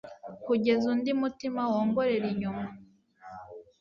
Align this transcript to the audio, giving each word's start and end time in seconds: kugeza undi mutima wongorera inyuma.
kugeza 0.45 0.85
undi 0.93 1.11
mutima 1.21 1.61
wongorera 1.71 2.25
inyuma. 2.33 2.65